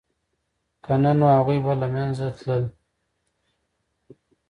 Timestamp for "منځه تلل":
1.93-2.65